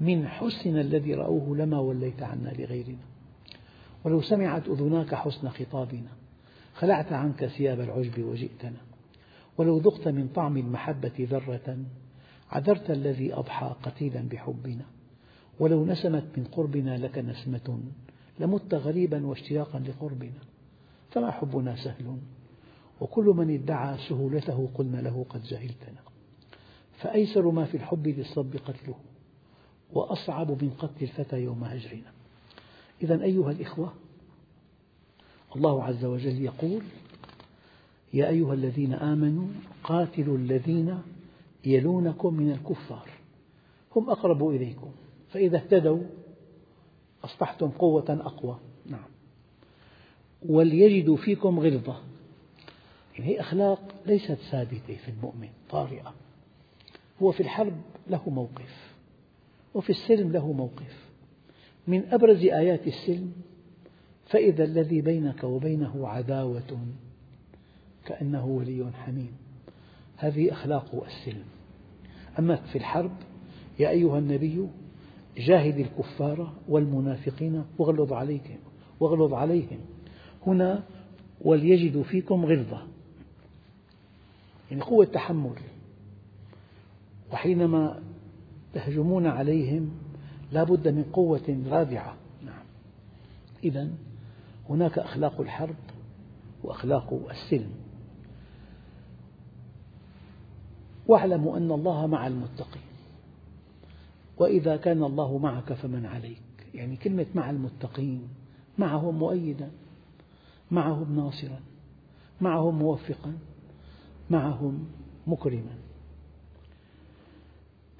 [0.00, 3.04] من حسن الذي رأوه لما وليت عنا لغيرنا.
[4.04, 6.10] ولو سمعت أذناك حسن خطابنا.
[6.74, 8.80] خلعت عنك ثياب العجب وجئتنا.
[9.58, 11.78] ولو ذقت من طعم المحبة ذرة
[12.50, 14.84] عذرت الذي أضحى قتيلا بحبنا.
[15.60, 17.80] ولو نسمت من قربنا لك نسمة.
[18.40, 20.40] لمت غريبا واشتياقا لقربنا
[21.10, 22.16] فما حبنا سهل.
[23.00, 26.00] وكل من ادعى سهولته قلنا له قد جهلتنا
[26.92, 28.94] فأيسر ما في الحب للصب قتله
[29.92, 32.12] وأصعب من قتل الفتى يوم هجرنا.
[33.02, 33.92] إذا أيها الإخوة
[35.56, 36.82] الله عز وجل يقول
[38.14, 39.46] يا أيها الذين آمنوا
[39.84, 40.98] قاتلوا الذين
[41.64, 43.10] يلونكم من الكفار
[43.96, 44.90] هم أقرب إليكم
[45.30, 46.02] فإذا اهتدوا
[47.24, 48.58] أصبحتم قوة أقوى.
[48.86, 49.04] نعم.
[50.48, 52.00] وليجدوا فيكم غلظة.
[53.14, 56.14] يعني هي أخلاق ليست ثابتة في المؤمن طارئة.
[57.22, 57.76] هو في الحرب
[58.10, 58.94] له موقف
[59.74, 61.10] وفي السلم له موقف.
[61.86, 63.32] من أبرز آيات السلم
[64.26, 66.78] فإذا الذي بينك وبينه عداوة
[68.06, 69.32] كأنه ولي حميم.
[70.16, 71.44] هذه أخلاق السلم.
[72.38, 73.12] أما في الحرب
[73.78, 74.68] يا أيها النبي
[75.36, 78.58] جاهد الكفار والمنافقين واغلظ عليهم
[79.00, 79.78] واغلظ عليهم.
[80.46, 80.82] هنا
[81.40, 82.82] وليجدوا فيكم غلظة.
[84.70, 85.54] يعني قوة تحمل.
[87.32, 88.02] وحينما
[88.72, 89.90] تهجمون عليهم
[90.52, 92.16] لا بد من قوة رادعة.
[92.44, 92.64] نعم.
[93.64, 93.90] إذا
[94.70, 95.76] هناك أخلاق الحرب
[96.64, 97.70] وأخلاق السلم.
[101.08, 102.93] واعلموا أن الله مع المتقين.
[104.38, 106.42] وإذا كان الله معك فمن عليك.
[106.74, 108.28] يعني كلمة مع المتقين
[108.78, 109.70] معهم مؤيدا
[110.70, 111.60] معهم ناصرا
[112.40, 113.38] معهم موفقا
[114.30, 114.86] معهم
[115.26, 115.78] مكرما.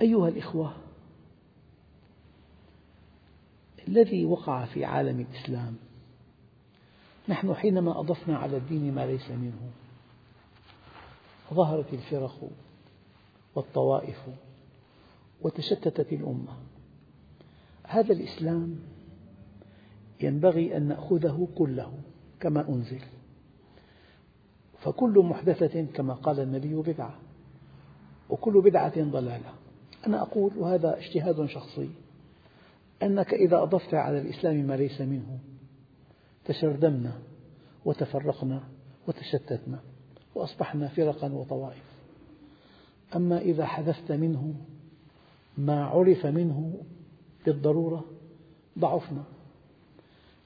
[0.00, 0.72] أيها الإخوة
[3.88, 5.76] الذي وقع في عالم الإسلام
[7.28, 9.70] نحن حينما أضفنا على الدين ما ليس منه
[11.54, 12.50] ظهرت الفرق
[13.54, 14.18] والطوائف.
[15.44, 16.52] وتشتتت الأمة.
[17.86, 18.78] هذا الإسلام
[20.20, 21.92] ينبغي أن نأخذه كله
[22.40, 23.00] كما أنزل.
[24.78, 27.18] فكل محدثة كما قال النبي بدعة
[28.30, 29.54] وكل بدعة ضلالة.
[30.06, 31.90] أنا أقول وهذا اجتهاد شخصي
[33.02, 35.38] أنك إذا أضفت على الإسلام ما ليس منه
[36.44, 37.18] تشردمنا
[37.84, 38.62] وتفرقنا
[39.08, 39.80] وتشتتنا
[40.34, 41.84] وأصبحنا فرقا وطوائف.
[43.16, 44.54] أما إذا حذفت منه
[45.58, 46.80] ما عرف منه
[47.46, 48.04] بالضرورة
[48.78, 49.24] ضعفنا.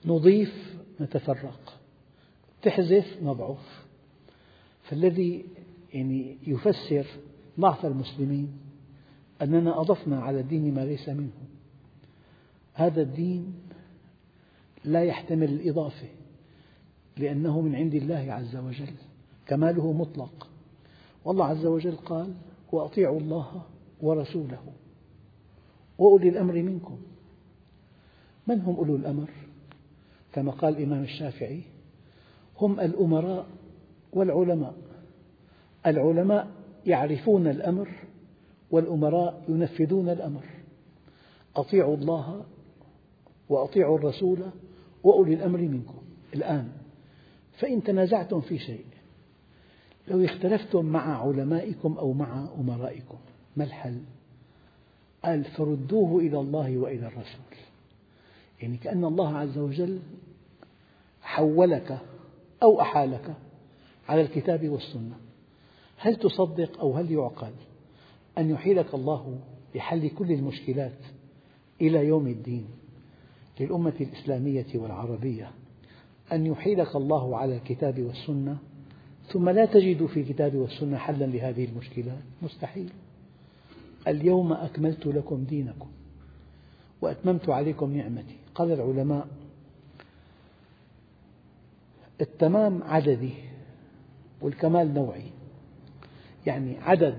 [0.06, 1.80] نضيف نتفرق.
[2.62, 3.86] تحذف نضعف
[4.82, 5.44] فالذي
[5.94, 7.06] يعني يفسر
[7.60, 8.52] ضعف المسلمين
[9.42, 11.32] أننا أضفنا على الدين ما ليس منه.
[12.74, 13.54] هذا الدين
[14.84, 16.08] لا يحتمل الإضافة
[17.16, 18.94] لأنه من عند الله عز وجل.
[19.46, 20.48] كماله مطلق.
[21.24, 22.34] والله عز وجل قال
[22.72, 23.62] وأطيعوا الله
[24.00, 24.62] ورسوله.
[25.98, 26.98] وأولي الأمر منكم
[28.46, 29.30] من هم أولو الأمر؟
[30.32, 31.62] كما قال الإمام الشافعي
[32.60, 33.46] هم الأمراء
[34.12, 34.74] والعلماء
[35.86, 36.48] العلماء
[36.86, 37.88] يعرفون الأمر
[38.70, 40.44] والأمراء ينفذون الأمر
[41.56, 42.44] أطيعوا الله
[43.48, 44.50] وأطيعوا الرسول
[45.04, 45.98] وأولي الأمر منكم
[46.34, 46.68] الآن
[47.58, 48.84] فإن تنازعتم في شيء
[50.08, 53.18] لو اختلفتم مع علمائكم أو مع أمرائكم
[53.56, 54.00] ما الحل؟
[55.24, 57.40] قال فردوه إلى الله وإلى الرسول.
[58.62, 60.00] يعني كأن الله عز وجل
[61.22, 61.98] حولك
[62.62, 63.34] أو أحالك
[64.08, 65.16] على الكتاب والسنة.
[65.96, 67.52] هل تصدق أو هل يعقل
[68.38, 69.38] أن يحيلك الله
[69.74, 70.98] لحل كل المشكلات
[71.80, 72.66] إلى يوم الدين
[73.60, 75.50] للأمة الإسلامية والعربية؟
[76.32, 78.58] أن يحيلك الله على الكتاب والسنة
[79.32, 82.90] ثم لا تجد في الكتاب والسنة حلا لهذه المشكلات؟ مستحيل.
[84.06, 85.88] اليوم أكملت لكم دينكم
[87.00, 88.36] وأتممت عليكم نعمتي.
[88.54, 89.28] قال العلماء
[92.20, 93.32] التمام عددي
[94.42, 95.30] والكمال نوعي
[96.46, 97.18] يعني عدد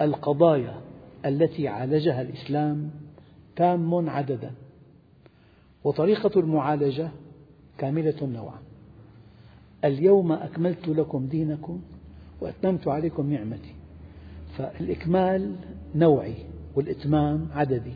[0.00, 0.80] القضايا
[1.26, 2.90] التي عالجها الإسلام
[3.56, 4.52] تام عددا
[5.84, 7.10] وطريقة المعالجة
[7.78, 8.58] كاملة نوعا.
[9.84, 11.80] اليوم أكملت لكم دينكم
[12.40, 13.74] وأتممت عليكم نعمتي.
[14.58, 15.56] فالإكمال
[15.94, 16.34] نوعي
[16.74, 17.94] والإتمام عددي.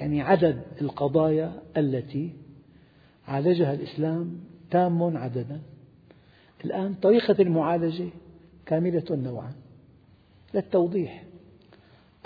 [0.00, 2.32] يعني عدد القضايا التي
[3.26, 5.60] عالجها الإسلام تام عددا.
[6.64, 8.08] الآن طريقة المعالجة
[8.66, 9.52] كاملة نوعا
[10.54, 11.24] للتوضيح.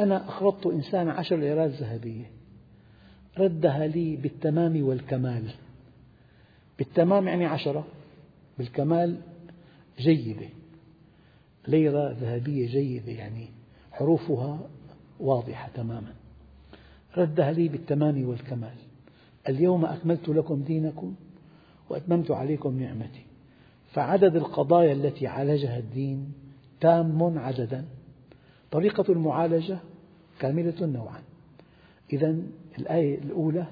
[0.00, 2.30] أنا أقرضت إنسان عشر ليرات ذهبية.
[3.38, 5.50] ردها لي بالتمام والكمال.
[6.78, 7.86] بالتمام يعني عشرة.
[8.58, 9.20] بالكمال
[9.98, 10.48] جيدة.
[11.68, 13.48] ليرة ذهبية جيدة يعني
[13.92, 14.68] حروفها
[15.20, 16.14] واضحة تماما.
[17.16, 18.74] ردها لي بالتمام والكمال.
[19.48, 21.14] اليوم أكملت لكم دينكم
[21.90, 23.22] وأتممت عليكم نعمتي.
[23.92, 26.32] فعدد القضايا التي عالجها الدين
[26.80, 27.84] تام عددا.
[28.70, 29.78] طريقة المعالجة
[30.38, 31.22] كاملة نوعا.
[32.12, 32.36] إذا
[32.78, 33.66] الآية الأولى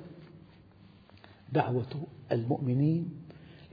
[1.52, 3.10] دعوة المؤمنين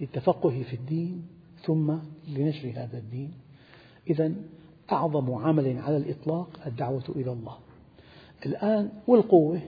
[0.01, 1.27] للتفقه في الدين
[1.63, 1.95] ثم
[2.27, 3.31] لنشر هذا الدين.
[4.09, 4.33] إذا
[4.91, 7.57] أعظم عمل على الإطلاق الدعوة إلى الله.
[8.45, 9.61] الآن والقوة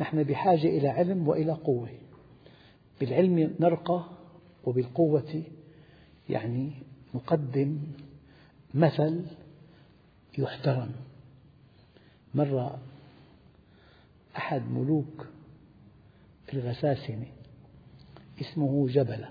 [0.00, 1.88] نحن بحاجة إلى علم وإلى قوة.
[3.00, 4.04] بالعلم نرقى
[4.64, 5.42] وبالقوة
[6.28, 6.72] يعني
[7.14, 7.78] نقدم
[8.74, 9.24] مثل
[10.38, 10.92] يحترم.
[12.34, 12.78] مرة
[14.36, 15.26] أحد ملوك
[16.54, 17.26] الغساسنة
[18.40, 19.30] اسمه جبلة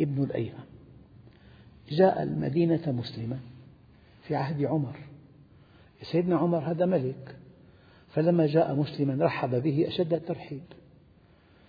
[0.00, 0.64] ابن الأيهم
[1.92, 3.38] جاء المدينة مسلما
[4.22, 4.96] في عهد عمر.
[6.02, 7.36] سيدنا عمر هذا ملك
[8.08, 10.62] فلما جاء مسلما رحب به أشد الترحيب.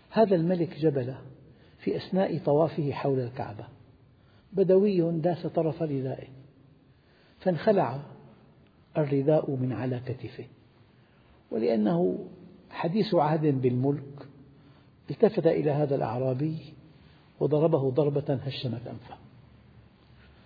[0.09, 1.17] هذا الملك جبلة
[1.79, 3.67] في أثناء طوافه حول الكعبة.
[4.53, 6.27] بدوي داس طرف ردائه
[7.39, 7.99] فانخلع
[8.97, 10.45] الرداء من على كتفه.
[11.51, 12.27] ولأنه
[12.69, 14.27] حديث عهد بالملك
[15.09, 16.57] التفت إلى هذا الأعرابي
[17.39, 19.22] وضربه ضربة هشمت أنفه.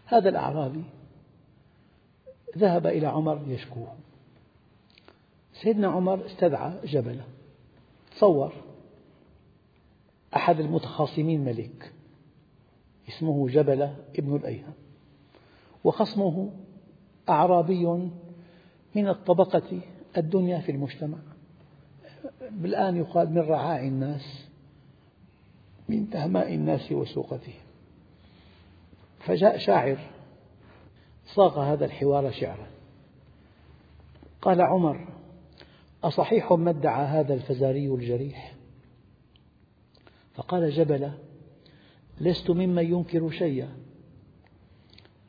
[0.07, 0.83] هذا الأعرابي
[2.57, 3.93] ذهب إلى عمر يشكوه.
[5.53, 7.23] سيدنا عمر استدعى جبله.
[8.11, 8.53] تصور
[10.35, 11.93] أحد المتخاصمين ملك
[13.09, 14.73] اسمه جبلة ابن الأيهم
[15.83, 16.51] وخصمه
[17.29, 17.85] أعرابي
[18.95, 19.81] من الطبقة
[20.17, 21.17] الدنيا في المجتمع.
[22.51, 24.47] بالآن يقال من رعاع الناس
[25.89, 27.66] من تهماء الناس وسوقتهم.
[29.27, 29.97] فجاء شاعر
[31.25, 32.67] صاغ هذا الحوار شعرا
[34.41, 35.07] قال عمر
[36.03, 38.53] أصحيح ما ادعى هذا الفزاري الجريح؟
[40.33, 41.17] فقال جبلة
[42.21, 43.69] لست ممن ينكر شيئا.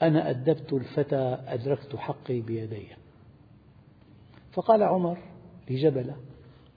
[0.02, 2.86] أنا أدبت الفتى أدركت حقي بيدي.
[4.52, 5.18] فقال عمر
[5.70, 6.16] لجبلة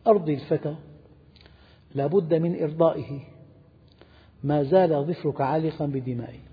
[0.07, 0.75] أرضي الفتى
[1.95, 3.19] لا بد من إرضائه.
[4.43, 6.50] ما زال ظفرك عالقا بدمائي.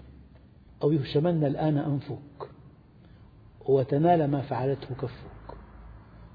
[0.82, 2.50] أو يهشمن الآن أنفك
[3.66, 5.56] وتنال ما فعلته كفك.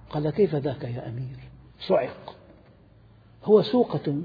[0.09, 1.39] قال كيف ذاك يا أمير؟
[1.87, 2.35] صعق
[3.43, 4.21] هو سوقة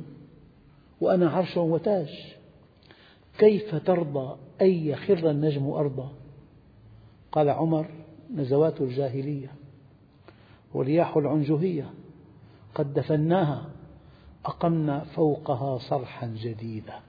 [1.00, 2.34] وأنا عرش وتاج.
[3.38, 6.12] كيف ترضى أن يخر النجم أرضا؟
[7.32, 7.86] قال عمر
[8.34, 9.52] نزوات الجاهلية
[10.74, 11.90] ورياح العنجهية.
[12.74, 13.70] قد دفناها
[14.44, 17.00] أقمنا فوقها صرحا جديدا.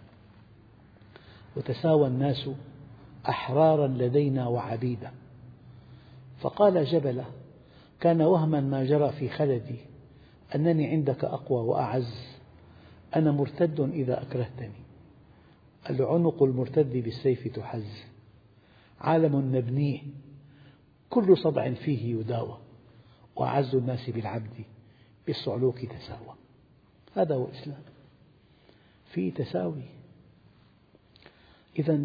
[1.58, 2.50] وتساوى الناس
[3.30, 5.12] أحرارا لدينا وعبيدا.
[6.40, 7.26] فقال جبلة
[8.00, 9.80] كان وهما ما جرى في خلدي
[10.56, 12.38] أنني عندك أقوى وأعز
[13.16, 14.84] أنا مرتد إذا أكرهتني.
[15.90, 18.04] العنق المرتد بالسيف تحز.
[19.02, 20.02] عالم نبنيه
[21.10, 22.58] كل صدع فيه يداوى.
[23.36, 24.64] وأعز الناس بالعبد
[25.28, 26.36] بالصعلوك تساوى.
[27.16, 27.82] هذا هو الإسلام.
[29.12, 29.84] في تساوي.
[31.80, 32.00] إذا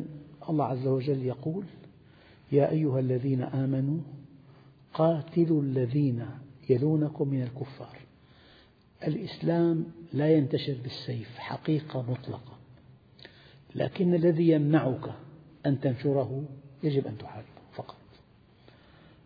[0.51, 1.65] الله عز وجل يقول
[2.53, 3.99] يا أيها الذين آمنوا
[4.95, 6.27] قاتلوا الذين
[6.71, 7.99] يلونكم من الكفار.
[9.07, 12.59] الإسلام لا ينتشر بالسيف حقيقة مطلقة
[13.75, 15.15] لكن الذي يمنعك
[15.67, 16.45] أن تنشره
[16.83, 17.97] يجب أن تحاربه فقط.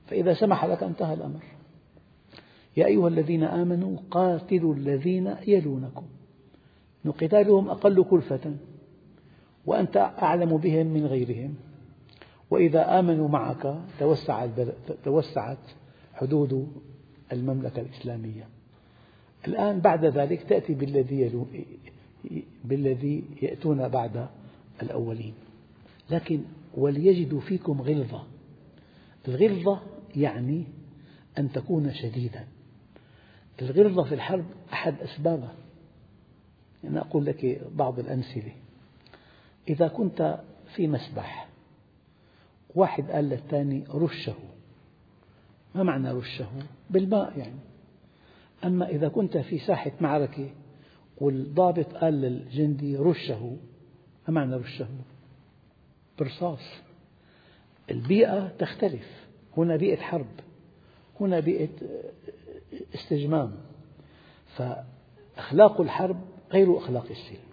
[0.06, 1.42] فإذا سمح لك انتهى الأمر.
[2.76, 6.06] يا أيها الذين آمنوا قاتلوا الذين يلونكم.
[7.06, 8.56] قتالهم أقل كلفة.
[9.68, 11.54] وأنت أعلم بهم من غيرهم.
[12.50, 13.80] وإذا آمنوا معك
[15.04, 15.58] توسعت
[16.14, 16.72] حدود
[17.32, 18.48] المملكة الإسلامية.
[19.48, 21.46] الآن بعد ذلك تأتي بالذي
[22.64, 24.26] بالذي يأتون بعد
[24.82, 25.34] الأولين.
[26.10, 26.40] لكن
[26.74, 28.22] وليجدوا فيكم غلظة.
[29.28, 29.80] الغلظة
[30.16, 30.64] يعني
[31.38, 32.44] أن تكون شديدا.
[33.62, 35.54] الغلظة في الحرب أحد أسبابها.
[36.84, 38.52] أنا أقول لك بعض الأمثلة.
[39.68, 40.40] إذا كنت
[40.74, 41.48] في مسبح
[42.74, 44.34] واحد قال للثاني رشه.
[45.74, 46.48] ما معنى رشه؟
[46.90, 47.60] بالماء يعني.
[48.64, 50.50] أما إذا كنت في ساحة معركة
[51.18, 53.56] والضابط قال للجندي رشه
[54.28, 54.88] ما معنى رشه؟
[56.18, 56.60] برصاص.
[57.90, 59.26] البيئة تختلف.
[59.56, 60.26] هنا بيئة حرب
[61.20, 61.68] هنا بيئة
[62.94, 63.52] استجمام.
[64.56, 66.20] فأخلاق الحرب
[66.52, 67.47] غير أخلاق السلم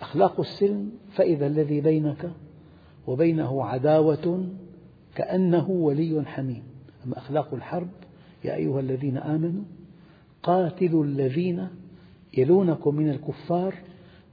[0.00, 2.32] أخلاق السلم فإذا الذي بينك
[3.06, 4.48] وبينه عداوة
[5.14, 6.62] كأنه ولي حميم.
[7.06, 7.88] أما أخلاق الحرب
[8.44, 9.64] يا أيها الذين آمنوا
[10.42, 11.68] قاتلوا الذين
[12.36, 13.74] يلونكم من الكفار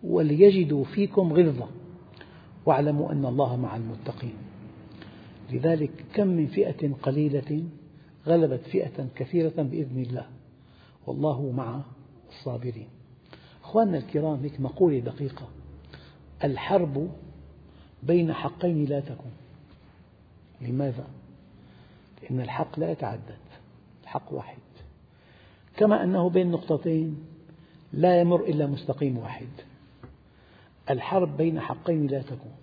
[0.03, 1.68] وليجدوا فيكم غلظة.
[2.65, 4.34] واعلموا أن الله مع المتقين.
[5.51, 7.63] لذلك كم من فئة قليلة
[8.28, 10.26] غلبت فئة كثيرة بإذن الله.
[11.07, 11.82] والله مع
[12.30, 12.88] الصابرين.
[13.63, 15.47] أخواننا الكرام هيك مقولة دقيقة
[16.43, 17.09] الحرب
[18.03, 19.31] بين حقين لا تكون.
[20.61, 21.07] لماذا؟
[22.23, 23.38] لأن الحق لا يتعدد
[24.03, 24.57] الحق واحد.
[25.77, 27.25] كما أنه بين نقطتين
[27.93, 29.47] لا يمر إلا مستقيم واحد.
[30.89, 32.55] الحرب بين حقين لا تكون.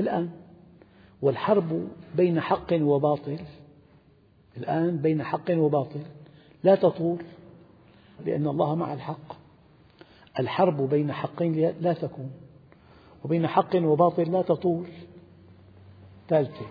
[0.00, 0.30] الآن
[1.22, 3.38] والحرب بين حق وباطل
[4.56, 6.00] الآن بين حق وباطل
[6.64, 7.18] لا تطول
[8.26, 9.36] لأن الله مع الحق.
[10.40, 12.30] الحرب بين حقين لا تكون.
[13.24, 14.86] وبين حق وباطل لا تطول.
[16.28, 16.66] ثالثة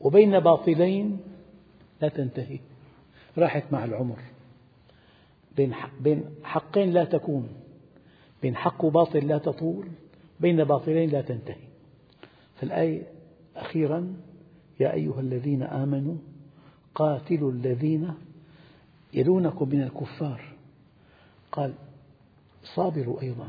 [0.00, 1.20] وبين باطلين
[2.00, 2.58] لا تنتهي.
[3.38, 4.18] راحت مع العمر.
[5.56, 7.48] بين حقين لا تكون.
[8.42, 9.88] بين حق وباطل لا تطول.
[10.40, 11.66] بين باطلين لا تنتهي.
[12.56, 13.02] فالآية
[13.56, 14.16] أخيرا
[14.80, 16.16] يا أيها الذين آمنوا
[16.94, 18.14] قاتلوا الذين
[19.14, 20.44] يلونكم من الكفار.
[21.52, 21.74] قال
[22.74, 23.48] صابروا أيضا.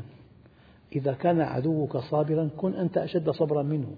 [0.94, 3.94] إذا كان عدوك صابرا كن أنت أشد صبرا منه.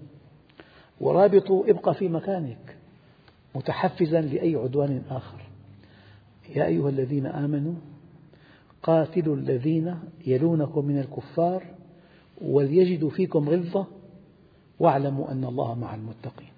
[1.01, 2.77] ورابطوا ابق في مكانك.
[3.55, 5.41] متحفزا لأي عدوان آخر.
[6.55, 7.73] يا أيها الذين آمنوا
[8.83, 11.63] قاتلوا الذين يلونكم من الكفار
[12.41, 13.87] وليجدوا فيكم غلظة
[14.79, 16.51] واعلموا أن الله مع المتقين.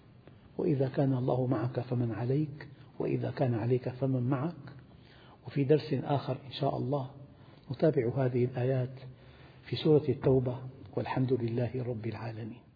[0.58, 2.68] وإذا كان الله معك فمن عليك
[3.00, 4.54] وإذا كان عليك فمن معك.
[5.48, 7.08] وفي درس آخر إن شاء الله
[7.72, 8.90] نتابع هذه الآيات
[9.70, 10.60] في سورة التوبة
[10.98, 12.69] والحمد لله رب العالمين.